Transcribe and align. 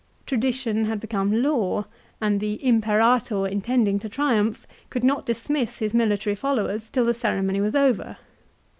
Tradition 0.25 0.85
had 0.85 0.99
become 0.99 1.43
law, 1.43 1.85
and 2.19 2.39
the" 2.39 2.53
Imperator" 2.67 3.45
intending 3.47 3.99
to 3.99 4.09
triumph 4.09 4.65
could 4.89 5.03
not 5.03 5.27
dismiss 5.27 5.77
his 5.77 5.93
military 5.93 6.33
followers 6.33 6.89
till 6.89 7.05
the 7.05 7.13
ceremony 7.13 7.61
was 7.61 7.75
over. 7.75 8.17